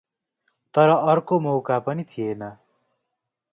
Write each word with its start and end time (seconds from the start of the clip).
तर 0.73 0.89
अर्को 0.89 1.39
मौका 1.39 1.79
पनि 1.79 2.03
थिएन। 2.03 2.43